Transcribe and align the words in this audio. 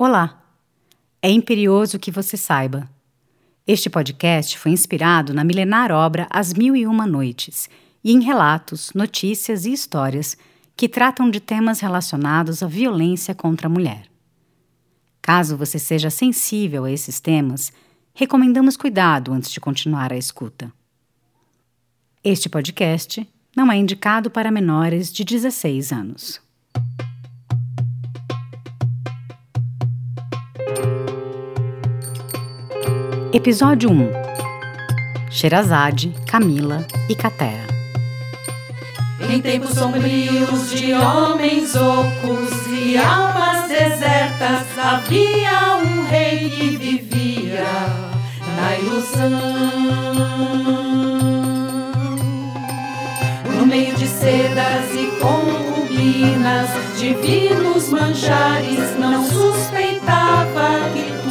Olá! 0.00 0.40
É 1.20 1.28
imperioso 1.28 1.98
que 1.98 2.12
você 2.12 2.36
saiba. 2.36 2.88
Este 3.66 3.90
podcast 3.90 4.56
foi 4.56 4.70
inspirado 4.70 5.34
na 5.34 5.42
milenar 5.42 5.90
obra 5.90 6.28
As 6.30 6.54
Mil 6.54 6.76
e 6.76 6.86
Uma 6.86 7.04
Noites 7.04 7.68
e 8.04 8.12
em 8.12 8.22
relatos, 8.22 8.92
notícias 8.94 9.66
e 9.66 9.72
histórias 9.72 10.36
que 10.76 10.88
tratam 10.88 11.28
de 11.28 11.40
temas 11.40 11.80
relacionados 11.80 12.62
à 12.62 12.68
violência 12.68 13.34
contra 13.34 13.66
a 13.66 13.68
mulher. 13.68 14.06
Caso 15.20 15.56
você 15.56 15.80
seja 15.80 16.10
sensível 16.10 16.84
a 16.84 16.92
esses 16.92 17.18
temas, 17.18 17.72
recomendamos 18.14 18.76
cuidado 18.76 19.32
antes 19.32 19.50
de 19.50 19.58
continuar 19.58 20.12
a 20.12 20.16
escuta. 20.16 20.72
Este 22.22 22.48
podcast 22.48 23.28
não 23.56 23.72
é 23.72 23.76
indicado 23.76 24.30
para 24.30 24.52
menores 24.52 25.12
de 25.12 25.24
16 25.24 25.90
anos. 25.90 26.47
Episódio 33.30 33.90
1 33.90 34.10
Sherazade, 35.30 36.14
Camila 36.26 36.86
e 37.10 37.14
Catera. 37.14 37.66
Em 39.28 39.38
tempos 39.42 39.74
sombrios 39.74 40.70
de 40.70 40.94
homens 40.94 41.74
ocos 41.76 42.66
e 42.68 42.96
almas 42.96 43.68
desertas 43.68 44.66
Havia 44.78 45.76
um 45.76 46.08
rei 46.08 46.48
que 46.48 46.76
vivia 46.78 47.66
na 48.56 48.78
ilusão. 48.78 49.40
No 53.58 53.66
meio 53.66 53.94
de 53.94 54.06
sedas 54.06 54.94
e 54.94 55.06
concubinas 55.20 56.70
Divinos 56.98 57.90
manjares 57.90 58.98
não 58.98 59.22
suspeitava 59.24 60.90
que 60.94 61.27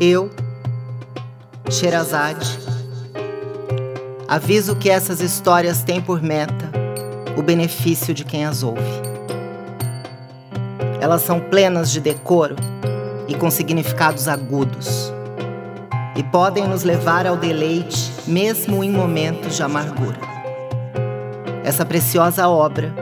Eu, 0.00 0.30
Sherazade, 1.68 2.56
aviso 4.28 4.76
que 4.76 4.88
essas 4.88 5.20
histórias 5.20 5.82
têm 5.82 6.00
por 6.00 6.22
meta 6.22 6.70
o 7.36 7.42
benefício 7.42 8.14
de 8.14 8.24
quem 8.24 8.44
as 8.44 8.62
ouve. 8.62 8.80
Elas 11.00 11.22
são 11.22 11.40
plenas 11.40 11.90
de 11.90 11.98
decoro 12.00 12.54
e 13.26 13.34
com 13.34 13.50
significados 13.50 14.28
agudos, 14.28 15.12
e 16.14 16.22
podem 16.22 16.68
nos 16.68 16.84
levar 16.84 17.26
ao 17.26 17.36
deleite 17.36 18.12
mesmo 18.24 18.84
em 18.84 18.92
momentos 18.92 19.56
de 19.56 19.64
amargura. 19.64 20.20
Essa 21.64 21.84
preciosa 21.84 22.48
obra 22.48 22.94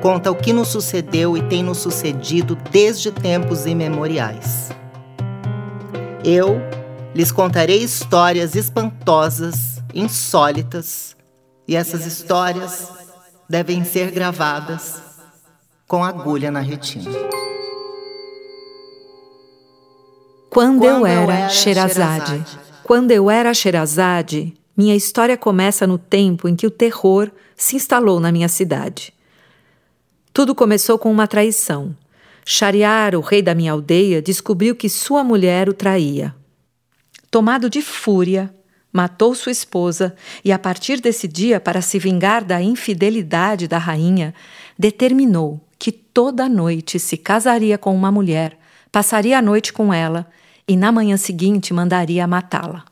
conta 0.00 0.30
o 0.30 0.34
que 0.34 0.54
nos 0.54 0.68
sucedeu 0.68 1.36
e 1.36 1.42
tem 1.42 1.62
nos 1.62 1.76
sucedido 1.76 2.56
desde 2.70 3.12
tempos 3.12 3.66
imemoriais. 3.66 4.72
Eu 6.24 6.60
lhes 7.12 7.32
contarei 7.32 7.82
histórias 7.82 8.54
espantosas, 8.54 9.82
insólitas, 9.92 11.16
e 11.66 11.74
essas 11.74 12.06
histórias 12.06 12.88
devem 13.48 13.84
ser 13.84 14.12
gravadas 14.12 15.02
com 15.88 16.04
agulha 16.04 16.48
na 16.48 16.60
retina. 16.60 17.10
Quando, 20.48 20.84
eu 20.84 21.04
era 21.04 21.48
Sherazade. 21.48 22.44
Quando 22.84 23.10
eu 23.10 23.28
era 23.28 23.52
Sherazade, 23.52 24.54
minha 24.76 24.94
história 24.94 25.36
começa 25.36 25.88
no 25.88 25.98
tempo 25.98 26.48
em 26.48 26.54
que 26.54 26.68
o 26.68 26.70
terror 26.70 27.32
se 27.56 27.74
instalou 27.74 28.20
na 28.20 28.30
minha 28.30 28.48
cidade. 28.48 29.12
Tudo 30.32 30.54
começou 30.54 30.98
com 30.98 31.10
uma 31.10 31.26
traição. 31.26 31.96
Shariar, 32.44 33.14
o 33.14 33.20
rei 33.20 33.42
da 33.42 33.54
minha 33.54 33.72
aldeia, 33.72 34.20
descobriu 34.20 34.74
que 34.74 34.88
sua 34.88 35.22
mulher 35.22 35.68
o 35.68 35.72
traía. 35.72 36.34
Tomado 37.30 37.70
de 37.70 37.80
fúria, 37.80 38.54
matou 38.92 39.34
sua 39.34 39.52
esposa 39.52 40.14
e, 40.44 40.52
a 40.52 40.58
partir 40.58 41.00
desse 41.00 41.26
dia, 41.26 41.58
para 41.58 41.80
se 41.80 41.98
vingar 41.98 42.44
da 42.44 42.60
infidelidade 42.60 43.66
da 43.66 43.78
rainha, 43.78 44.34
determinou 44.78 45.60
que 45.78 45.90
toda 45.90 46.48
noite 46.48 46.98
se 46.98 47.16
casaria 47.16 47.78
com 47.78 47.94
uma 47.94 48.12
mulher, 48.12 48.58
passaria 48.90 49.38
a 49.38 49.42
noite 49.42 49.72
com 49.72 49.92
ela 49.92 50.28
e, 50.68 50.76
na 50.76 50.92
manhã 50.92 51.16
seguinte, 51.16 51.72
mandaria 51.72 52.26
matá-la. 52.26 52.84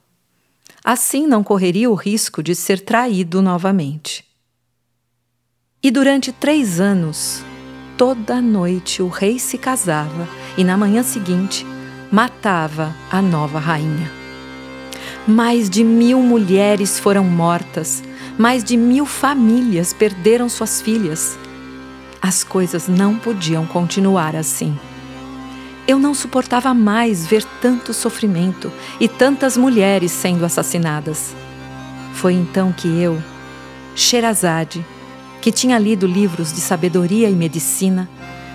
Assim 0.83 1.27
não 1.27 1.45
correria 1.45 1.91
o 1.91 1.95
risco 1.95 2.43
de 2.43 2.55
ser 2.55 2.81
traído 2.81 3.43
novamente. 3.43 4.25
E 5.83 5.91
durante 5.91 6.33
três 6.33 6.81
anos, 6.81 7.45
toda 8.01 8.41
noite 8.41 9.03
o 9.03 9.09
rei 9.09 9.39
se 9.39 9.59
casava 9.59 10.27
e 10.57 10.65
na 10.65 10.75
manhã 10.75 11.03
seguinte 11.03 11.67
matava 12.11 12.97
a 13.11 13.21
nova 13.21 13.59
rainha. 13.59 14.11
Mais 15.29 15.69
de 15.69 15.85
mil 15.85 16.19
mulheres 16.23 16.99
foram 16.99 17.25
mortas, 17.25 18.03
mais 18.39 18.65
de 18.65 18.75
mil 18.75 19.05
famílias 19.05 19.93
perderam 19.93 20.49
suas 20.49 20.81
filhas. 20.81 21.39
As 22.23 22.43
coisas 22.43 22.89
não 22.89 23.17
podiam 23.17 23.67
continuar 23.67 24.35
assim. 24.35 24.75
Eu 25.87 25.99
não 25.99 26.15
suportava 26.15 26.73
mais 26.73 27.27
ver 27.27 27.45
tanto 27.61 27.93
sofrimento 27.93 28.73
e 28.99 29.09
tantas 29.09 29.59
mulheres 29.59 30.11
sendo 30.11 30.47
assassinadas. 30.47 31.35
Foi 32.15 32.33
então 32.33 32.73
que 32.73 32.89
eu, 32.89 33.23
Sherazade, 33.95 34.83
que 35.41 35.51
tinha 35.51 35.79
lido 35.79 36.07
livros 36.07 36.53
de 36.53 36.61
sabedoria 36.61 37.29
e 37.29 37.35
medicina, 37.35 38.09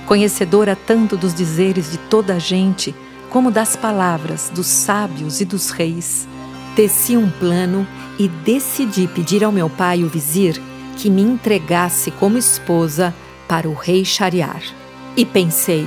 conhecedora 0.06 0.76
tanto 0.76 1.18
dos 1.18 1.34
dizeres 1.34 1.92
de 1.92 1.98
toda 1.98 2.36
a 2.36 2.40
gente 2.40 2.94
como 3.30 3.52
das 3.52 3.76
palavras 3.76 4.52
dos 4.54 4.68
sábios 4.68 5.42
e 5.42 5.46
dos 5.46 5.72
reis, 5.72 6.28
teci 6.76 7.18
um 7.18 7.30
plano 7.30 7.88
e 8.20 8.28
decidi 8.28 9.08
pedir 9.08 9.44
ao 9.44 9.52
meu 9.52 9.70
pai, 9.70 10.04
o 10.04 10.08
vizir, 10.08 10.62
que 10.96 11.10
me 11.10 11.22
entregasse 11.22 12.12
como 12.12 12.38
esposa 12.38 13.14
para 13.48 13.68
o 13.68 13.74
rei 13.74 14.06
Shariar. 14.06 14.62
E 15.18 15.26
pensei, 15.26 15.86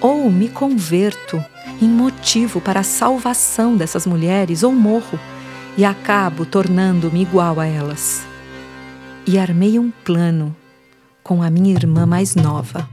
ou 0.00 0.30
me 0.30 0.48
converto 0.48 1.42
em 1.80 1.88
motivo 1.88 2.60
para 2.60 2.80
a 2.80 2.84
salvação 2.84 3.76
dessas 3.76 4.06
mulheres, 4.06 4.62
ou 4.62 4.72
morro 4.72 5.18
e 5.76 5.84
acabo 5.84 6.46
tornando-me 6.46 7.22
igual 7.22 7.58
a 7.58 7.66
elas 7.66 8.24
e 9.26 9.38
armei 9.38 9.78
um 9.78 9.90
plano 9.90 10.54
com 11.22 11.42
a 11.42 11.50
minha 11.50 11.74
irmã 11.74 12.06
mais 12.06 12.36
nova. 12.36 12.88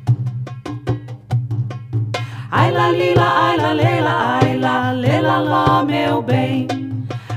Ai 2.49 2.71
la 2.71 2.89
lila, 2.89 3.23
ai 3.23 3.57
la 3.57 3.73
leila, 3.73 4.39
ai 4.41 4.57
la 4.57 4.91
lela 4.91 5.37
lá, 5.37 5.85
meu 5.85 6.21
bem. 6.23 6.67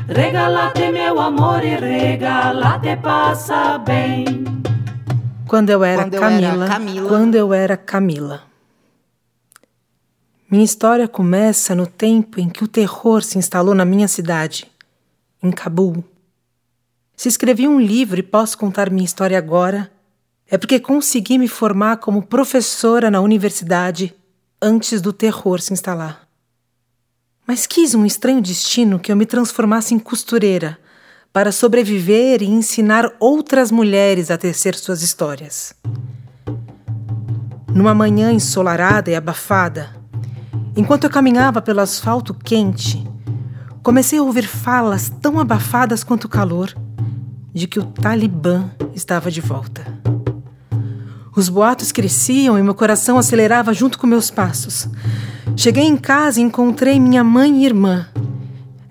Regalate 0.09 0.91
meu 0.91 1.21
amor 1.21 1.63
e 1.63 1.77
regalate 1.77 2.97
passa 2.97 3.77
bem. 3.79 4.25
Quando 5.47 5.71
eu 5.71 5.85
era, 5.85 6.03
quando 6.03 6.15
eu 6.15 6.21
Camila, 6.21 6.65
era 6.65 6.75
Camila, 6.75 7.09
quando 7.09 7.35
eu 7.35 7.53
era 7.53 7.77
Camila. 7.77 8.43
Minha 10.51 10.65
história 10.65 11.07
começa 11.07 11.75
no 11.75 11.87
tempo 11.87 12.41
em 12.41 12.49
que 12.49 12.65
o 12.65 12.69
terror 12.69 13.23
se 13.23 13.37
instalou 13.37 13.75
na 13.75 13.85
minha 13.85 14.09
cidade, 14.09 14.71
em 15.43 15.51
Cabul. 15.51 16.05
Se 17.17 17.29
escrevi 17.29 17.67
um 17.67 17.81
livro 17.81 18.21
e 18.21 18.23
posso 18.23 18.59
contar 18.59 18.91
minha 18.91 19.05
história 19.05 19.39
agora, 19.39 19.91
é 20.47 20.59
porque 20.59 20.79
consegui 20.79 21.39
me 21.39 21.49
formar 21.49 21.97
como 21.97 22.23
professora 22.23 23.11
na 23.11 23.23
universidade 23.23 24.15
antes 24.61 25.01
do 25.01 25.15
terror 25.15 25.59
se 25.63 25.73
instalar. 25.73 26.29
Mas 27.47 27.67
quis 27.67 27.95
um 27.95 28.05
estranho 28.05 28.43
destino 28.43 28.99
que 28.99 29.11
eu 29.11 29.17
me 29.17 29.25
transformasse 29.25 29.95
em 29.95 29.99
costureira 29.99 30.79
para 31.33 31.51
sobreviver 31.51 32.43
e 32.43 32.47
ensinar 32.47 33.11
outras 33.19 33.71
mulheres 33.71 34.31
a 34.31 34.37
tecer 34.37 34.75
suas 34.75 35.01
histórias. 35.01 35.75
Numa 37.75 37.95
manhã 37.95 38.31
ensolarada 38.31 39.11
e 39.11 39.15
abafada, 39.15 39.97
enquanto 40.77 41.05
eu 41.05 41.11
caminhava 41.11 41.63
pelo 41.63 41.81
asfalto 41.81 42.35
quente, 42.35 43.03
comecei 43.83 44.19
a 44.19 44.23
ouvir 44.23 44.47
falas 44.47 45.11
tão 45.23 45.41
abafadas 45.41 46.05
quanto 46.05 46.25
o 46.25 46.29
calor 46.29 46.75
de 47.57 47.67
que 47.67 47.79
o 47.79 47.87
Talibã 47.87 48.71
estava 48.95 49.31
de 49.31 49.41
volta. 49.41 49.83
Os 51.35 51.49
boatos 51.49 51.91
cresciam 51.91 52.59
e 52.59 52.63
meu 52.63 52.75
coração 52.75 53.17
acelerava 53.17 53.73
junto 53.73 53.99
com 53.99 54.07
meus 54.07 54.31
passos. 54.31 54.87
Cheguei 55.57 55.85
em 55.85 55.97
casa 55.97 56.39
e 56.39 56.43
encontrei 56.43 57.01
minha 57.01 57.25
mãe 57.25 57.63
e 57.63 57.65
irmã. 57.65 58.07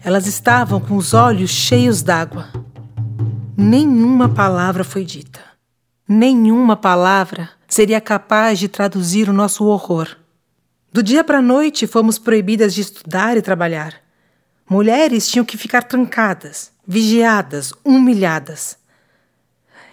Elas 0.03 0.25
estavam 0.25 0.79
com 0.79 0.95
os 0.95 1.13
olhos 1.13 1.51
cheios 1.51 2.01
d'água. 2.01 2.49
Nenhuma 3.55 4.29
palavra 4.29 4.83
foi 4.83 5.05
dita. 5.05 5.41
Nenhuma 6.07 6.75
palavra 6.75 7.51
seria 7.67 8.01
capaz 8.01 8.57
de 8.57 8.67
traduzir 8.67 9.29
o 9.29 9.33
nosso 9.33 9.63
horror. 9.65 10.07
Do 10.91 11.03
dia 11.03 11.23
para 11.23 11.37
a 11.37 11.41
noite 11.41 11.85
fomos 11.85 12.17
proibidas 12.17 12.73
de 12.73 12.81
estudar 12.81 13.37
e 13.37 13.43
trabalhar. 13.43 13.93
Mulheres 14.67 15.29
tinham 15.29 15.45
que 15.45 15.55
ficar 15.55 15.83
trancadas, 15.83 16.71
vigiadas, 16.87 17.73
humilhadas. 17.83 18.77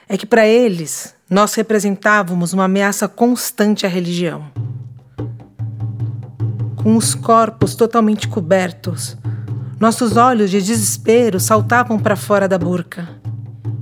É 0.09 0.17
que 0.17 0.27
para 0.27 0.47
eles 0.47 1.15
nós 1.29 1.55
representávamos 1.55 2.53
uma 2.53 2.65
ameaça 2.65 3.09
constante 3.09 3.87
à 3.87 3.89
religião. 3.89 4.51
Com 6.77 6.97
os 6.97 7.15
corpos 7.15 7.75
totalmente 7.75 8.29
cobertos, 8.29 9.17
nossos 9.81 10.17
olhos 10.17 10.51
de 10.51 10.61
desespero 10.61 11.41
saltavam 11.41 11.99
para 11.99 12.17
fora 12.17 12.47
da 12.47 12.59
burca. 12.59 13.09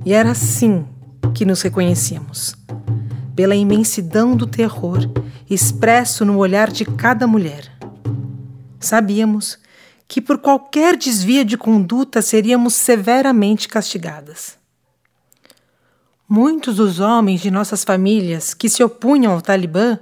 E 0.05 0.13
era 0.13 0.31
assim 0.31 0.87
que 1.35 1.45
nos 1.45 1.63
reconhecíamos 1.63 2.55
pela 3.35 3.57
imensidão 3.57 4.37
do 4.37 4.47
terror 4.47 4.99
expresso 5.49 6.25
no 6.25 6.37
olhar 6.37 6.71
de 6.71 6.85
cada 6.85 7.27
mulher. 7.27 7.73
Sabíamos 8.79 9.59
que 10.11 10.21
por 10.21 10.39
qualquer 10.39 10.97
desvio 10.97 11.45
de 11.45 11.57
conduta 11.57 12.21
seríamos 12.21 12.75
severamente 12.75 13.69
castigadas. 13.69 14.59
Muitos 16.29 16.75
dos 16.75 16.99
homens 16.99 17.41
de 17.41 17.49
nossas 17.49 17.85
famílias 17.85 18.53
que 18.53 18.69
se 18.69 18.83
opunham 18.83 19.33
ao 19.33 19.41
Talibã 19.41 20.01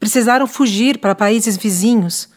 precisaram 0.00 0.48
fugir 0.48 0.98
para 0.98 1.14
países 1.14 1.56
vizinhos, 1.56 2.28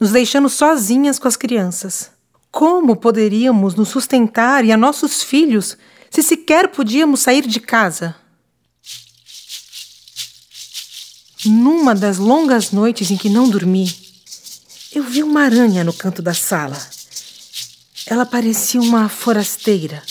nos 0.00 0.12
deixando 0.12 0.48
sozinhas 0.48 1.18
com 1.18 1.28
as 1.28 1.36
crianças. 1.36 2.10
Como 2.50 2.96
poderíamos 2.96 3.74
nos 3.74 3.90
sustentar 3.90 4.64
e 4.64 4.72
a 4.72 4.76
nossos 4.78 5.22
filhos 5.22 5.76
se 6.08 6.22
sequer 6.22 6.68
podíamos 6.68 7.20
sair 7.20 7.46
de 7.46 7.60
casa? 7.60 8.16
Numa 11.44 11.94
das 11.94 12.16
longas 12.16 12.72
noites 12.72 13.10
em 13.10 13.18
que 13.18 13.28
não 13.28 13.50
dormi, 13.50 14.07
eu 14.94 15.02
vi 15.02 15.22
uma 15.22 15.42
aranha 15.42 15.84
no 15.84 15.92
canto 15.92 16.22
da 16.22 16.34
sala. 16.34 16.78
Ela 18.06 18.24
parecia 18.24 18.80
uma 18.80 19.08
forasteira 19.08 20.02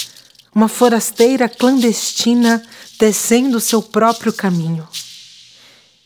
uma 0.58 0.68
forasteira 0.68 1.48
clandestina 1.48 2.64
descendo 3.00 3.60
seu 3.60 3.80
próprio 3.80 4.34
caminho. 4.34 4.88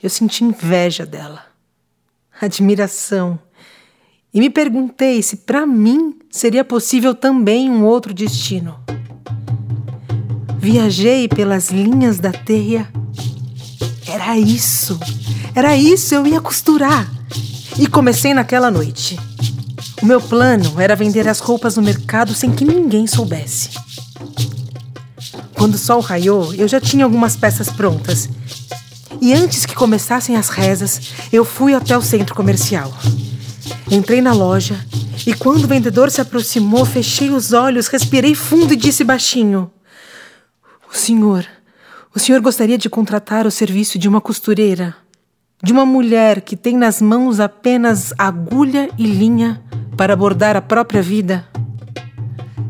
Eu 0.03 0.09
senti 0.09 0.43
inveja 0.43 1.05
dela, 1.05 1.45
admiração, 2.41 3.39
e 4.33 4.41
me 4.41 4.49
perguntei 4.49 5.23
se 5.23 5.37
para 5.37 5.65
mim 5.65 6.19
seria 6.29 6.65
possível 6.65 7.15
também 7.15 7.69
um 7.69 7.85
outro 7.85 8.13
destino. 8.13 8.77
Viajei 10.57 11.29
pelas 11.29 11.69
linhas 11.69 12.19
da 12.19 12.33
teia. 12.33 12.91
Era 14.05 14.37
isso, 14.37 14.99
era 15.55 15.77
isso, 15.77 16.13
eu 16.13 16.27
ia 16.27 16.41
costurar. 16.41 17.09
E 17.77 17.87
comecei 17.87 18.33
naquela 18.33 18.69
noite. 18.69 19.19
O 20.01 20.05
meu 20.05 20.19
plano 20.19 20.79
era 20.79 20.95
vender 20.95 21.27
as 21.27 21.39
roupas 21.39 21.75
no 21.75 21.83
mercado 21.83 22.33
sem 22.33 22.51
que 22.51 22.65
ninguém 22.65 23.07
soubesse. 23.07 23.69
Quando 25.53 25.75
o 25.75 25.77
sol 25.77 26.01
raiou, 26.01 26.53
eu 26.55 26.67
já 26.67 26.79
tinha 26.81 27.05
algumas 27.05 27.35
peças 27.35 27.69
prontas. 27.69 28.27
E 29.21 29.33
antes 29.33 29.65
que 29.65 29.75
começassem 29.75 30.35
as 30.35 30.49
rezas, 30.49 31.13
eu 31.31 31.45
fui 31.45 31.73
até 31.75 31.95
o 31.95 32.01
centro 32.01 32.33
comercial. 32.33 32.91
Entrei 33.89 34.21
na 34.21 34.33
loja 34.33 34.83
e 35.25 35.33
quando 35.33 35.65
o 35.65 35.67
vendedor 35.67 36.09
se 36.09 36.19
aproximou, 36.19 36.83
fechei 36.85 37.29
os 37.29 37.53
olhos, 37.53 37.87
respirei 37.87 38.33
fundo 38.33 38.73
e 38.73 38.75
disse 38.75 39.03
baixinho: 39.03 39.71
O 40.91 40.97
senhor, 40.97 41.45
o 42.15 42.19
senhor 42.19 42.41
gostaria 42.41 42.77
de 42.77 42.89
contratar 42.89 43.45
o 43.45 43.51
serviço 43.51 43.99
de 43.99 44.07
uma 44.07 44.19
costureira? 44.19 44.95
De 45.63 45.71
uma 45.71 45.85
mulher 45.85 46.41
que 46.41 46.55
tem 46.55 46.75
nas 46.75 46.99
mãos 46.99 47.39
apenas 47.39 48.11
agulha 48.17 48.89
e 48.97 49.05
linha 49.05 49.61
para 49.95 50.15
bordar 50.15 50.57
a 50.57 50.61
própria 50.61 51.03
vida? 51.03 51.45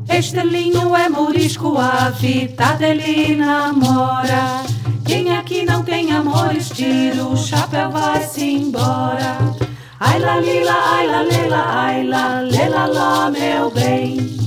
Este 0.10 0.42
linho 0.42 0.94
é 0.94 1.08
morisco, 1.08 1.78
a 1.78 2.12
fita 2.12 2.74
dele 2.74 3.38
namora. 3.38 4.62
Quem 5.06 5.34
aqui 5.34 5.64
não 5.64 5.84
tem 5.84 6.12
amores, 6.12 6.70
tira 6.70 7.24
o 7.24 7.38
chapéu, 7.38 7.92
vai-se 7.92 8.44
embora. 8.44 9.38
Ai 9.98 10.20
la 10.20 10.38
lila, 10.42 10.74
ai 10.74 11.08
la 11.08 11.22
lela, 11.22 11.64
ai 11.68 12.04
la 12.04 12.42
lela 12.42 12.86
lá, 12.88 13.30
meu 13.30 13.72
bem. 13.72 14.38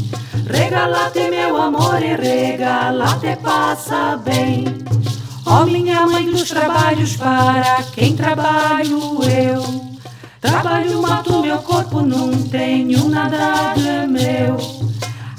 Regalate 0.46 1.30
meu 1.30 1.56
amor 1.56 2.02
e 2.02 2.14
regalate 2.14 3.36
passa 3.42 4.18
bem. 4.22 4.64
Ó 5.46 5.62
oh, 5.62 5.66
minha 5.66 6.06
mãe 6.06 6.24
dos 6.30 6.48
trabalhos, 6.48 7.16
para 7.16 7.82
quem 7.92 8.16
trabalho 8.16 9.18
eu. 9.22 9.94
Trabalho, 10.40 11.02
mato 11.02 11.40
meu 11.40 11.58
corpo, 11.58 12.00
não 12.00 12.30
tenho 12.48 13.08
nada 13.08 13.74
de 13.74 14.06
meu. 14.06 14.56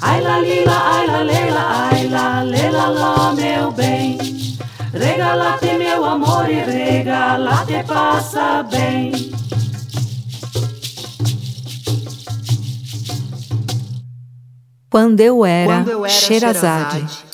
Ai 0.00 0.20
la 0.20 0.38
lila, 0.38 0.72
ai 0.72 1.06
la 1.06 1.22
lela, 1.22 1.90
ai 1.90 2.06
la 2.08 2.42
lela 2.42 2.86
lá, 2.88 3.32
meu 3.32 3.72
bem. 3.72 4.18
Regalate 4.92 5.74
meu 5.76 6.04
amor 6.04 6.48
e 6.48 6.60
regalate 6.60 7.82
passa 7.86 8.62
bem. 8.62 9.32
Quando 14.88 15.20
eu 15.20 15.44
era, 15.44 15.74
Quando 15.74 15.90
eu 15.90 16.06
era 16.06 16.14
Sherazade. 16.14 17.25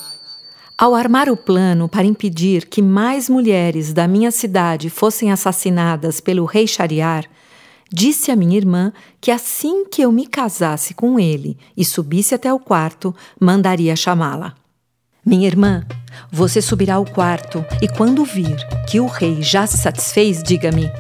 Ao 0.82 0.96
armar 0.96 1.29
o 1.29 1.37
plano 1.37 1.88
para 1.88 2.05
impedir 2.05 2.67
que 2.67 2.82
mais 2.82 3.29
mulheres 3.29 3.93
da 3.93 4.08
minha 4.08 4.32
cidade 4.32 4.90
fossem 4.90 5.31
assassinadas 5.31 6.20
pelo 6.20 6.44
rei 6.44 6.67
Shariar, 6.67 7.25
Disse 7.88 8.32
a 8.32 8.37
minha 8.37 8.56
irmã 8.56 8.93
que 9.20 9.31
assim 9.31 9.84
que 9.84 10.02
eu 10.02 10.11
me 10.11 10.26
casasse 10.26 10.93
com 10.93 11.20
ele 11.20 11.56
e 11.76 11.84
subisse 11.84 12.34
até 12.34 12.52
o 12.52 12.58
quarto, 12.58 13.14
mandaria 13.38 13.94
chamá-la. 13.94 14.54
Minha 15.25 15.47
irmã, 15.47 15.87
você 16.33 16.61
subirá 16.61 16.95
ao 16.95 17.04
quarto 17.04 17.64
e 17.80 17.87
quando 17.87 18.25
vir 18.25 18.56
que 18.88 18.99
o 18.99 19.06
rei 19.06 19.40
já 19.40 19.68
se 19.68 19.78
satisfez, 19.78 20.42
diga-me: 20.42 20.90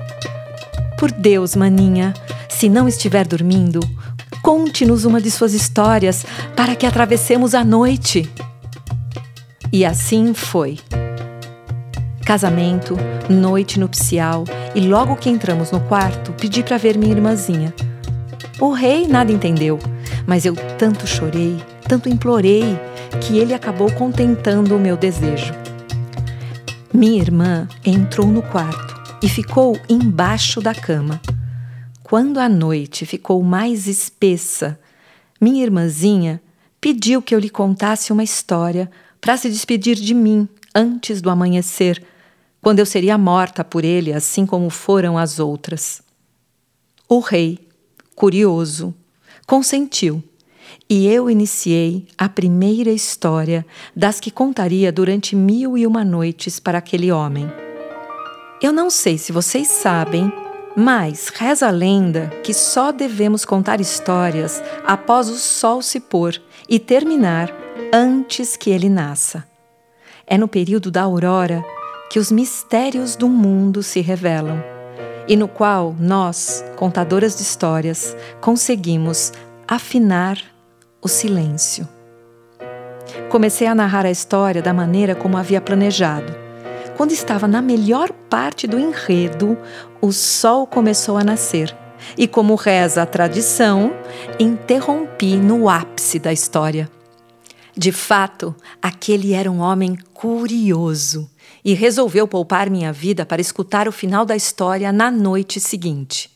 Por 0.96 1.10
Deus, 1.10 1.56
maninha, 1.56 2.14
se 2.48 2.68
não 2.68 2.86
estiver 2.86 3.26
dormindo, 3.26 3.80
conte-nos 4.42 5.04
uma 5.04 5.20
de 5.20 5.30
suas 5.30 5.54
histórias 5.54 6.24
para 6.54 6.76
que 6.76 6.86
atravessemos 6.86 7.52
a 7.52 7.64
noite. 7.64 8.30
E 9.72 9.86
assim 9.86 10.34
foi. 10.34 10.78
Casamento, 12.26 12.94
noite 13.30 13.80
nupcial 13.80 14.44
e 14.74 14.86
logo 14.86 15.16
que 15.16 15.30
entramos 15.30 15.70
no 15.70 15.80
quarto, 15.80 16.30
pedi 16.34 16.62
para 16.62 16.76
ver 16.76 16.98
minha 16.98 17.14
irmãzinha. 17.14 17.72
O 18.60 18.70
rei 18.70 19.08
nada 19.08 19.32
entendeu, 19.32 19.78
mas 20.26 20.44
eu 20.44 20.54
tanto 20.76 21.06
chorei, 21.06 21.56
tanto 21.88 22.10
implorei, 22.10 22.78
que 23.22 23.38
ele 23.38 23.54
acabou 23.54 23.90
contentando 23.92 24.76
o 24.76 24.78
meu 24.78 24.94
desejo. 24.94 25.54
Minha 26.92 27.22
irmã 27.22 27.66
entrou 27.82 28.26
no 28.26 28.42
quarto 28.42 28.94
e 29.22 29.28
ficou 29.28 29.80
embaixo 29.88 30.60
da 30.60 30.74
cama. 30.74 31.18
Quando 32.02 32.38
a 32.38 32.48
noite 32.48 33.06
ficou 33.06 33.42
mais 33.42 33.86
espessa, 33.86 34.78
minha 35.40 35.62
irmãzinha 35.62 36.42
pediu 36.78 37.22
que 37.22 37.34
eu 37.34 37.38
lhe 37.38 37.48
contasse 37.48 38.12
uma 38.12 38.22
história 38.22 38.90
para 39.22 39.36
se 39.36 39.48
despedir 39.48 39.94
de 39.94 40.12
mim 40.12 40.48
antes 40.74 41.22
do 41.22 41.30
amanhecer, 41.30 42.04
quando 42.60 42.80
eu 42.80 42.86
seria 42.86 43.16
morta 43.16 43.62
por 43.62 43.84
ele, 43.84 44.12
assim 44.12 44.44
como 44.44 44.68
foram 44.68 45.16
as 45.16 45.38
outras. 45.38 46.02
O 47.08 47.20
rei, 47.20 47.68
curioso, 48.16 48.92
consentiu, 49.46 50.22
e 50.90 51.06
eu 51.06 51.30
iniciei 51.30 52.08
a 52.18 52.28
primeira 52.28 52.90
história 52.90 53.64
das 53.94 54.18
que 54.18 54.30
contaria 54.30 54.90
durante 54.90 55.36
mil 55.36 55.78
e 55.78 55.86
uma 55.86 56.04
noites 56.04 56.58
para 56.58 56.78
aquele 56.78 57.12
homem. 57.12 57.48
Eu 58.60 58.72
não 58.72 58.90
sei 58.90 59.18
se 59.18 59.30
vocês 59.30 59.68
sabem, 59.68 60.32
mas 60.76 61.28
reza 61.28 61.68
a 61.68 61.70
lenda 61.70 62.28
que 62.42 62.52
só 62.52 62.90
devemos 62.90 63.44
contar 63.44 63.80
histórias 63.80 64.60
após 64.84 65.28
o 65.28 65.36
sol 65.36 65.80
se 65.80 66.00
pôr 66.00 66.40
e 66.72 66.78
terminar 66.78 67.52
antes 67.92 68.56
que 68.56 68.70
ele 68.70 68.88
nasça. 68.88 69.46
É 70.26 70.38
no 70.38 70.48
período 70.48 70.90
da 70.90 71.02
aurora 71.02 71.62
que 72.10 72.18
os 72.18 72.32
mistérios 72.32 73.14
do 73.14 73.28
mundo 73.28 73.82
se 73.82 74.00
revelam 74.00 74.64
e 75.28 75.36
no 75.36 75.46
qual 75.46 75.94
nós, 76.00 76.64
contadoras 76.76 77.36
de 77.36 77.42
histórias, 77.42 78.16
conseguimos 78.40 79.34
afinar 79.68 80.38
o 81.02 81.08
silêncio. 81.08 81.86
Comecei 83.28 83.66
a 83.66 83.74
narrar 83.74 84.06
a 84.06 84.10
história 84.10 84.62
da 84.62 84.72
maneira 84.72 85.14
como 85.14 85.36
havia 85.36 85.60
planejado. 85.60 86.34
Quando 86.96 87.12
estava 87.12 87.46
na 87.46 87.60
melhor 87.60 88.10
parte 88.30 88.66
do 88.66 88.78
enredo, 88.78 89.58
o 90.00 90.10
sol 90.10 90.66
começou 90.66 91.18
a 91.18 91.24
nascer. 91.24 91.81
E, 92.16 92.26
como 92.26 92.54
reza 92.54 93.02
a 93.02 93.06
tradição, 93.06 93.92
interrompi 94.38 95.36
no 95.36 95.68
ápice 95.68 96.18
da 96.18 96.32
história. 96.32 96.90
De 97.76 97.90
fato, 97.90 98.54
aquele 98.80 99.32
era 99.32 99.50
um 99.50 99.60
homem 99.60 99.96
curioso 100.12 101.30
e 101.64 101.74
resolveu 101.74 102.28
poupar 102.28 102.68
minha 102.68 102.92
vida 102.92 103.24
para 103.24 103.40
escutar 103.40 103.88
o 103.88 103.92
final 103.92 104.24
da 104.24 104.36
história 104.36 104.92
na 104.92 105.10
noite 105.10 105.58
seguinte. 105.58 106.30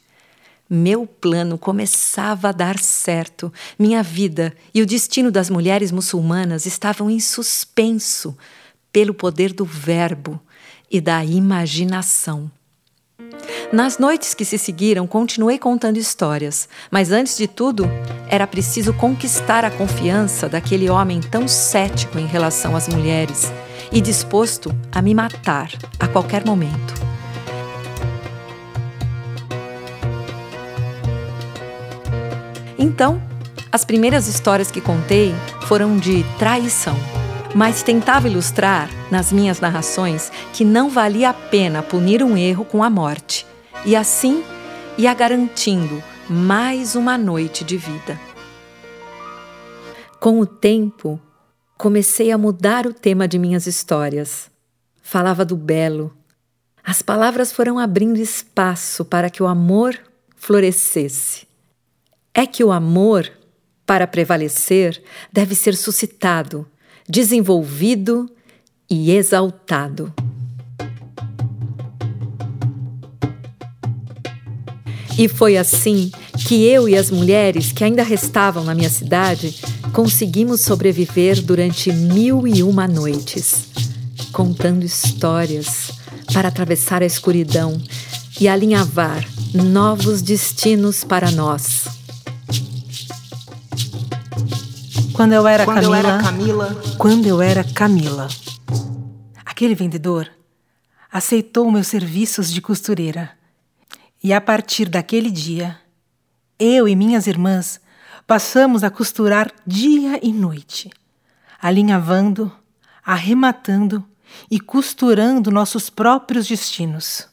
Meu 0.68 1.06
plano 1.06 1.56
começava 1.56 2.48
a 2.48 2.52
dar 2.52 2.78
certo. 2.78 3.52
Minha 3.78 4.02
vida 4.02 4.52
e 4.74 4.82
o 4.82 4.86
destino 4.86 5.30
das 5.30 5.48
mulheres 5.48 5.92
muçulmanas 5.92 6.66
estavam 6.66 7.08
em 7.08 7.20
suspenso 7.20 8.36
pelo 8.90 9.14
poder 9.14 9.52
do 9.52 9.64
verbo 9.64 10.40
e 10.90 11.00
da 11.00 11.24
imaginação. 11.24 12.50
Nas 13.72 13.98
noites 13.98 14.32
que 14.34 14.44
se 14.44 14.58
seguiram, 14.58 15.06
continuei 15.06 15.58
contando 15.58 15.96
histórias, 15.96 16.68
mas 16.90 17.10
antes 17.10 17.36
de 17.36 17.48
tudo, 17.48 17.88
era 18.28 18.46
preciso 18.46 18.92
conquistar 18.94 19.64
a 19.64 19.70
confiança 19.70 20.48
daquele 20.48 20.88
homem 20.88 21.20
tão 21.20 21.48
cético 21.48 22.18
em 22.18 22.26
relação 22.26 22.76
às 22.76 22.88
mulheres 22.88 23.52
e 23.90 24.00
disposto 24.00 24.74
a 24.92 25.02
me 25.02 25.14
matar 25.14 25.70
a 25.98 26.06
qualquer 26.06 26.44
momento. 26.44 26.94
Então, 32.78 33.20
as 33.72 33.84
primeiras 33.84 34.28
histórias 34.28 34.70
que 34.70 34.80
contei 34.80 35.34
foram 35.66 35.96
de 35.96 36.24
traição, 36.38 36.96
mas 37.56 37.82
tentava 37.82 38.28
ilustrar 38.28 38.90
nas 39.10 39.32
minhas 39.32 39.60
narrações 39.60 40.30
que 40.52 40.62
não 40.62 40.90
valia 40.90 41.30
a 41.30 41.32
pena 41.32 41.82
punir 41.82 42.22
um 42.22 42.36
erro 42.36 42.66
com 42.66 42.84
a 42.84 42.90
morte, 42.90 43.46
e 43.86 43.96
assim 43.96 44.44
ia 44.98 45.14
garantindo 45.14 46.02
mais 46.28 46.94
uma 46.94 47.16
noite 47.16 47.64
de 47.64 47.78
vida. 47.78 48.20
Com 50.20 50.38
o 50.38 50.44
tempo, 50.44 51.18
comecei 51.78 52.30
a 52.30 52.36
mudar 52.36 52.86
o 52.86 52.92
tema 52.92 53.26
de 53.26 53.38
minhas 53.38 53.66
histórias. 53.66 54.50
Falava 55.00 55.42
do 55.42 55.56
belo. 55.56 56.14
As 56.84 57.00
palavras 57.00 57.52
foram 57.52 57.78
abrindo 57.78 58.18
espaço 58.18 59.02
para 59.02 59.30
que 59.30 59.42
o 59.42 59.46
amor 59.46 59.98
florescesse 60.36 61.46
é 62.34 62.44
que 62.44 62.62
o 62.62 62.70
amor, 62.70 63.32
para 63.86 64.06
prevalecer, 64.06 65.02
deve 65.32 65.54
ser 65.54 65.74
suscitado, 65.74 66.70
desenvolvido 67.08 68.30
e 68.88 69.10
exaltado. 69.12 70.12
E 75.18 75.28
foi 75.28 75.56
assim 75.56 76.10
que 76.46 76.64
eu 76.66 76.88
e 76.88 76.94
as 76.94 77.10
mulheres 77.10 77.72
que 77.72 77.82
ainda 77.82 78.02
restavam 78.02 78.62
na 78.64 78.74
minha 78.74 78.90
cidade 78.90 79.58
conseguimos 79.92 80.60
sobreviver 80.60 81.40
durante 81.40 81.90
mil 81.90 82.46
e 82.46 82.62
uma 82.62 82.86
noites, 82.86 83.68
contando 84.30 84.84
histórias 84.84 85.90
para 86.34 86.48
atravessar 86.48 87.02
a 87.02 87.06
escuridão 87.06 87.80
e 88.38 88.46
alinhavar 88.46 89.26
novos 89.54 90.20
destinos 90.20 91.02
para 91.02 91.30
nós. 91.30 91.95
Quando 95.16 95.32
eu 95.32 95.48
era 95.48 95.64
Quando 95.64 95.76
Camila. 95.76 95.96
eu 95.96 96.04
era 96.04 96.22
Camila. 96.22 96.82
Quando 96.98 97.26
eu 97.26 97.40
era 97.40 97.64
Camila. 97.64 98.28
Aquele 99.46 99.74
vendedor 99.74 100.30
aceitou 101.10 101.70
meus 101.70 101.86
serviços 101.86 102.52
de 102.52 102.60
costureira. 102.60 103.30
E 104.22 104.34
a 104.34 104.42
partir 104.42 104.90
daquele 104.90 105.30
dia, 105.30 105.78
eu 106.58 106.86
e 106.86 106.94
minhas 106.94 107.26
irmãs 107.26 107.80
passamos 108.26 108.84
a 108.84 108.90
costurar 108.90 109.50
dia 109.66 110.20
e 110.22 110.34
noite, 110.34 110.90
alinhavando, 111.62 112.52
arrematando 113.02 114.04
e 114.50 114.60
costurando 114.60 115.50
nossos 115.50 115.88
próprios 115.88 116.46
destinos. 116.46 117.26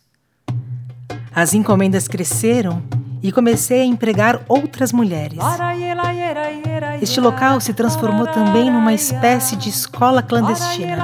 As 1.35 1.53
encomendas 1.53 2.07
cresceram 2.07 2.81
e 3.23 3.31
comecei 3.31 3.81
a 3.81 3.85
empregar 3.85 4.41
outras 4.49 4.91
mulheres. 4.91 5.39
Este 7.01 7.21
local 7.21 7.61
se 7.61 7.73
transformou 7.73 8.27
também 8.27 8.69
numa 8.69 8.93
espécie 8.93 9.55
de 9.55 9.69
escola 9.69 10.21
clandestina, 10.21 10.97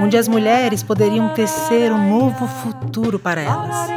onde 0.00 0.16
as 0.16 0.26
mulheres 0.26 0.82
poderiam 0.82 1.28
tecer 1.34 1.92
um 1.92 2.18
novo 2.18 2.48
futuro 2.48 3.18
para 3.18 3.42
elas. 3.42 3.90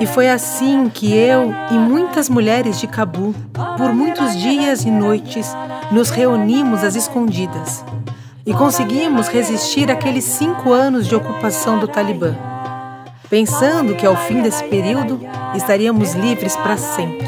E 0.00 0.06
foi 0.06 0.30
assim 0.30 0.88
que 0.88 1.12
eu 1.14 1.54
e 1.70 1.74
muitas 1.74 2.30
mulheres 2.30 2.80
de 2.80 2.86
Cabu, 2.86 3.34
por 3.76 3.92
muitos 3.92 4.34
dias 4.34 4.84
e 4.84 4.90
noites, 4.90 5.54
nos 5.92 6.08
reunimos 6.08 6.82
às 6.82 6.94
escondidas 6.94 7.84
e 8.46 8.54
conseguimos 8.54 9.28
resistir 9.28 9.90
àqueles 9.90 10.24
cinco 10.24 10.72
anos 10.72 11.06
de 11.06 11.14
ocupação 11.14 11.78
do 11.78 11.86
Talibã 11.86 12.57
pensando 13.28 13.94
que 13.94 14.06
ao 14.06 14.16
fim 14.26 14.42
desse 14.42 14.64
período 14.64 15.20
estaríamos 15.54 16.14
livres 16.14 16.56
para 16.56 16.76
sempre. 16.76 17.26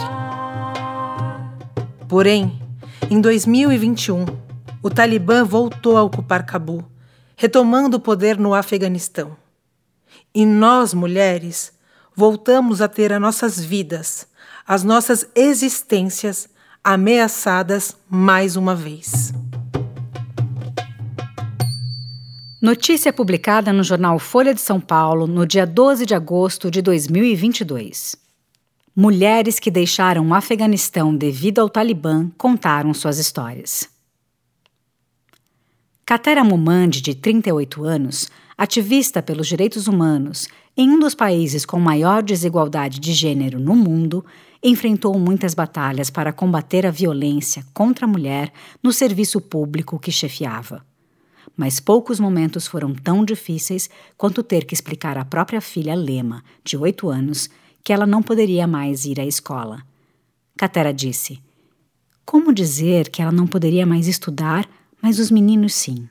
Porém, 2.08 2.60
em 3.10 3.20
2021, 3.20 4.24
o 4.82 4.90
Talibã 4.90 5.44
voltou 5.44 5.96
a 5.96 6.02
ocupar 6.02 6.46
Cabu, 6.46 6.84
retomando 7.36 7.98
o 7.98 8.00
poder 8.00 8.38
no 8.38 8.54
Afeganistão. 8.54 9.36
E 10.34 10.46
nós, 10.46 10.94
mulheres, 10.94 11.72
voltamos 12.14 12.80
a 12.80 12.88
ter 12.88 13.12
as 13.12 13.20
nossas 13.20 13.60
vidas, 13.60 14.26
as 14.66 14.82
nossas 14.82 15.26
existências 15.34 16.48
ameaçadas 16.82 17.96
mais 18.08 18.56
uma 18.56 18.74
vez. 18.74 19.32
Notícia 22.60 23.10
publicada 23.10 23.72
no 23.72 23.82
jornal 23.82 24.18
Folha 24.18 24.52
de 24.52 24.60
São 24.60 24.78
Paulo 24.78 25.26
no 25.26 25.46
dia 25.46 25.66
12 25.66 26.04
de 26.04 26.14
agosto 26.14 26.70
de 26.70 26.82
2022. 26.82 28.14
Mulheres 28.94 29.58
que 29.58 29.70
deixaram 29.70 30.28
o 30.28 30.34
Afeganistão 30.34 31.16
devido 31.16 31.58
ao 31.58 31.70
Talibã 31.70 32.30
contaram 32.36 32.92
suas 32.92 33.16
histórias. 33.16 33.88
Katera 36.04 36.44
Mumandi, 36.44 37.00
de 37.00 37.14
38 37.14 37.82
anos, 37.82 38.28
ativista 38.58 39.22
pelos 39.22 39.48
direitos 39.48 39.86
humanos 39.86 40.46
em 40.76 40.90
um 40.90 40.98
dos 40.98 41.14
países 41.14 41.64
com 41.64 41.80
maior 41.80 42.22
desigualdade 42.22 43.00
de 43.00 43.14
gênero 43.14 43.58
no 43.58 43.74
mundo, 43.74 44.22
enfrentou 44.62 45.18
muitas 45.18 45.54
batalhas 45.54 46.10
para 46.10 46.30
combater 46.30 46.84
a 46.84 46.90
violência 46.90 47.64
contra 47.72 48.04
a 48.04 48.08
mulher 48.08 48.52
no 48.82 48.92
serviço 48.92 49.40
público 49.40 49.98
que 49.98 50.12
chefiava 50.12 50.89
mas 51.56 51.80
poucos 51.80 52.18
momentos 52.18 52.66
foram 52.66 52.94
tão 52.94 53.24
difíceis 53.24 53.88
quanto 54.16 54.42
ter 54.42 54.64
que 54.64 54.74
explicar 54.74 55.18
à 55.18 55.24
própria 55.24 55.60
filha 55.60 55.94
Lema, 55.94 56.42
de 56.64 56.76
oito 56.76 57.08
anos, 57.08 57.50
que 57.84 57.92
ela 57.92 58.06
não 58.06 58.22
poderia 58.22 58.66
mais 58.66 59.04
ir 59.04 59.20
à 59.20 59.24
escola. 59.24 59.82
Catera 60.56 60.92
disse: 60.92 61.40
Como 62.24 62.52
dizer 62.52 63.08
que 63.08 63.22
ela 63.22 63.32
não 63.32 63.46
poderia 63.46 63.86
mais 63.86 64.06
estudar, 64.06 64.68
mas 65.02 65.18
os 65.18 65.30
meninos 65.30 65.74
sim? 65.74 66.08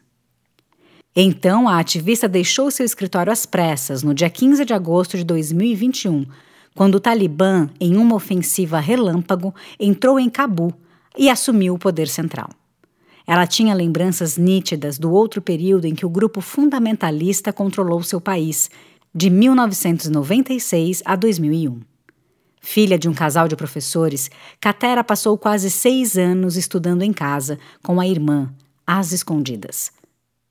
Então 1.15 1.67
a 1.67 1.79
ativista 1.79 2.27
deixou 2.27 2.69
seu 2.69 2.85
escritório 2.85 3.31
às 3.31 3.45
pressas 3.45 4.03
no 4.03 4.13
dia 4.13 4.29
15 4.29 4.63
de 4.63 4.73
agosto 4.73 5.17
de 5.17 5.23
2021, 5.23 6.25
quando 6.75 6.95
o 6.95 6.99
Talibã, 6.99 7.69
em 7.79 7.97
uma 7.97 8.15
ofensiva 8.15 8.79
relâmpago, 8.79 9.53
entrou 9.79 10.19
em 10.19 10.29
Cabu 10.29 10.73
e 11.17 11.29
assumiu 11.29 11.73
o 11.73 11.79
poder 11.79 12.07
central. 12.07 12.49
Ela 13.29 13.45
tinha 13.45 13.75
lembranças 13.75 14.37
nítidas 14.37 14.97
do 14.97 15.11
outro 15.11 15.39
período 15.39 15.85
em 15.85 15.93
que 15.93 16.03
o 16.03 16.09
grupo 16.09 16.41
fundamentalista 16.41 17.53
controlou 17.53 18.01
seu 18.01 18.19
país, 18.19 18.71
de 19.13 19.29
1996 19.29 21.03
a 21.05 21.15
2001. 21.15 21.79
Filha 22.59 22.97
de 22.97 23.07
um 23.07 23.13
casal 23.13 23.47
de 23.47 23.55
professores, 23.55 24.31
Catera 24.59 25.03
passou 25.03 25.37
quase 25.37 25.69
seis 25.69 26.17
anos 26.17 26.57
estudando 26.57 27.03
em 27.03 27.13
casa 27.13 27.59
com 27.83 27.99
a 27.99 28.07
irmã, 28.07 28.51
às 28.85 29.11
escondidas. 29.11 29.91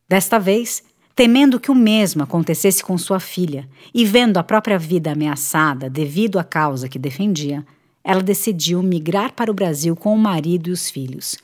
Desta 0.09 0.39
vez, 0.39 0.85
temendo 1.17 1.59
que 1.59 1.73
o 1.73 1.75
mesmo 1.75 2.23
acontecesse 2.23 2.81
com 2.81 2.97
sua 2.97 3.19
filha 3.19 3.69
e 3.93 4.05
vendo 4.05 4.37
a 4.37 4.45
própria 4.45 4.79
vida 4.79 5.11
ameaçada 5.11 5.91
devido 5.91 6.39
à 6.39 6.45
causa 6.45 6.89
que 6.89 6.97
defendia, 6.97 7.67
ela 8.05 8.23
decidiu 8.23 8.85
migrar 8.85 9.33
para 9.33 9.51
o 9.51 9.55
Brasil 9.55 9.97
com 9.97 10.15
o 10.15 10.19
marido 10.19 10.71
e 10.71 10.73
os 10.73 10.89
filhos. 10.89 11.37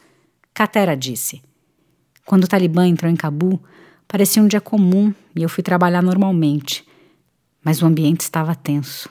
Catera 0.54 0.96
disse: 0.96 1.42
Quando 2.25 2.44
o 2.44 2.49
Talibã 2.49 2.87
entrou 2.87 3.11
em 3.11 3.16
Cabu, 3.16 3.61
parecia 4.06 4.40
um 4.40 4.46
dia 4.46 4.61
comum 4.61 5.12
e 5.34 5.42
eu 5.42 5.49
fui 5.49 5.64
trabalhar 5.64 6.00
normalmente. 6.00 6.87
Mas 7.62 7.82
o 7.82 7.87
ambiente 7.87 8.20
estava 8.20 8.54
tenso. 8.54 9.11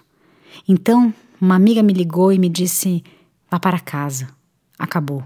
Então, 0.68 1.14
uma 1.42 1.56
amiga 1.56 1.84
me 1.84 1.92
ligou 1.92 2.32
e 2.32 2.40
me 2.40 2.48
disse: 2.48 3.04
vá 3.52 3.60
para 3.60 3.78
casa. 3.78 4.30
Acabou. 4.80 5.24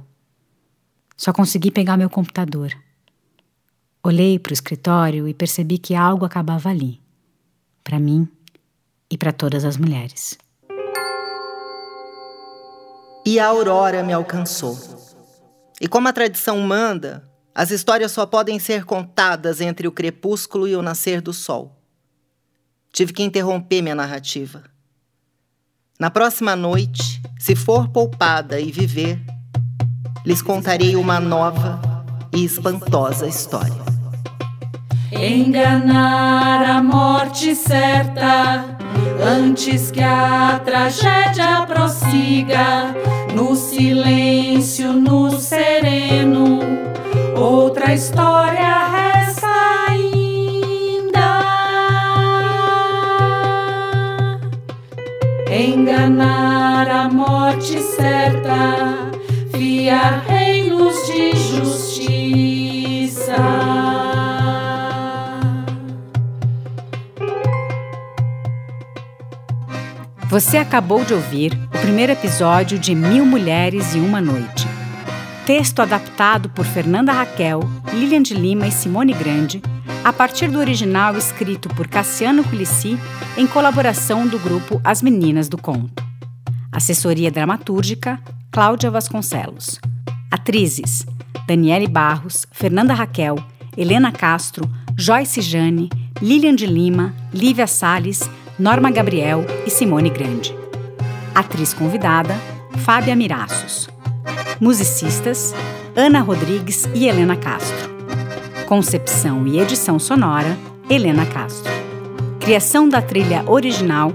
Só 1.16 1.32
consegui 1.32 1.70
pegar 1.70 1.98
meu 1.98 2.10
computador. 2.10 2.74
Olhei 4.04 4.40
para 4.40 4.52
o 4.52 4.54
escritório 4.54 5.28
e 5.28 5.34
percebi 5.34 5.78
que 5.78 5.94
algo 5.94 6.26
acabava 6.26 6.70
ali, 6.70 7.00
para 7.84 8.00
mim 8.00 8.28
e 9.10 9.18
para 9.18 9.32
todas 9.32 9.66
as 9.66 9.78
mulheres. 9.78 10.38
E 13.26 13.40
a 13.40 13.48
aurora 13.48 14.04
me 14.04 14.14
alcançou. 14.14 15.07
E 15.80 15.88
como 15.88 16.08
a 16.08 16.14
tradição 16.14 16.60
manda, 16.60 17.24
as 17.54 17.72
histórias 17.72 18.12
só 18.12 18.26
podem 18.26 18.60
ser 18.60 18.84
contadas 18.86 19.62
entre 19.62 19.88
o 19.88 19.92
crepúsculo 19.92 20.68
e 20.68 20.76
o 20.76 20.82
nascer 20.82 21.22
do 21.22 21.34
sol. 21.34 21.82
Tive 22.92 23.14
que 23.14 23.24
interromper 23.24 23.82
minha 23.82 23.96
narrativa. 23.96 24.64
Na 26.00 26.10
próxima 26.10 26.56
noite, 26.56 27.22
se 27.40 27.56
for 27.56 27.90
poupada 27.90 28.60
e 28.60 28.72
viver, 28.72 29.20
lhes 30.26 30.42
contarei 30.42 30.96
uma 30.96 31.20
nova 31.20 31.80
e 32.34 32.46
espantosa 32.46 33.28
história. 33.28 33.86
Enganar 35.12 36.64
a 36.64 36.84
morte 36.84 37.56
certa 37.56 38.77
antes 39.22 39.92
que 39.92 40.02
a 40.02 40.62
tragédia 40.64 41.66
prossiga 41.68 42.96
no 43.34 43.56
silêncio, 43.56 44.94
no 44.94 45.32
sereno. 45.32 46.60
Outra 47.36 47.94
história 47.94 48.88
resta 48.88 49.48
ainda. 49.90 51.28
Enganar 55.52 56.90
a 56.90 57.10
morte 57.10 57.80
certa, 57.80 59.12
fiar 59.52 60.26
reinos 60.28 60.96
de 61.08 61.36
justiça. 61.36 62.08
Você 70.40 70.58
acabou 70.58 71.04
de 71.04 71.16
ouvir 71.16 71.52
o 71.74 71.80
primeiro 71.80 72.12
episódio 72.12 72.78
de 72.78 72.94
Mil 72.94 73.26
Mulheres 73.26 73.96
e 73.96 73.98
Uma 73.98 74.22
Noite. 74.22 74.68
Texto 75.48 75.80
adaptado 75.80 76.48
por 76.48 76.64
Fernanda 76.64 77.12
Raquel, 77.12 77.62
Lilian 77.92 78.22
de 78.22 78.36
Lima 78.36 78.68
e 78.68 78.72
Simone 78.72 79.14
Grande, 79.14 79.64
a 80.04 80.14
partir 80.14 80.48
do 80.48 80.60
original 80.60 81.18
escrito 81.18 81.68
por 81.70 81.88
Cassiano 81.88 82.44
Culici, 82.44 83.00
em 83.36 83.48
colaboração 83.48 84.28
do 84.28 84.38
grupo 84.38 84.80
As 84.84 85.02
Meninas 85.02 85.50
do 85.50 85.58
Conto. 85.58 86.06
Assessoria 86.72 87.32
dramatúrgica, 87.32 88.20
Cláudia 88.52 88.92
Vasconcelos. 88.92 89.80
Atrizes: 90.30 91.04
Daniele 91.48 91.88
Barros, 91.88 92.46
Fernanda 92.52 92.94
Raquel, 92.94 93.44
Helena 93.76 94.12
Castro, 94.12 94.70
Joyce 94.96 95.42
Jane, 95.42 95.90
Lilian 96.22 96.54
de 96.54 96.68
Lima, 96.68 97.12
Lívia 97.34 97.66
Sales 97.66 98.30
Norma 98.60 98.90
Gabriel 98.90 99.46
e 99.68 99.70
Simone 99.70 100.10
Grande. 100.10 100.58
Atriz 101.36 101.76
convidada, 101.76 102.36
Fábia 102.80 103.16
Miraços. 103.16 103.88
Musicistas, 104.60 105.54
Ana 105.96 106.22
Rodrigues 106.22 106.90
e 106.96 107.08
Helena 107.08 107.36
Castro. 107.36 107.88
Concepção 108.66 109.46
e 109.46 109.60
edição 109.60 110.00
sonora, 110.00 110.58
Helena 110.90 111.24
Castro. 111.28 111.72
Criação 112.40 112.90
da 112.90 113.00
trilha 113.00 113.44
original, 113.46 114.12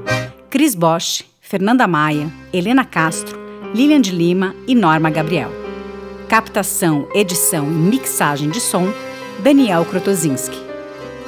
Cris 0.50 0.74
Bosch, 0.74 1.24
Fernanda 1.40 1.86
Maia, 1.86 2.28
Helena 2.52 2.84
Castro, 2.84 3.38
Lilian 3.72 4.00
de 4.00 4.10
Lima 4.10 4.56
e 4.66 4.74
Norma 4.74 5.08
Gabriel. 5.08 5.52
Captação, 6.28 7.06
edição 7.14 7.68
e 7.68 7.74
mixagem 7.74 8.50
de 8.50 8.60
som, 8.60 8.92
Daniel 9.38 9.84
Krotozinski. 9.84 10.58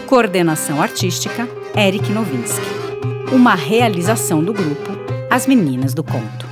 Coordenação 0.08 0.82
artística, 0.82 1.48
Eric 1.76 2.10
Novinsky 2.10 2.73
uma 3.34 3.56
realização 3.56 4.44
do 4.44 4.52
grupo 4.52 4.92
As 5.28 5.44
Meninas 5.44 5.92
do 5.92 6.04
Conto. 6.04 6.43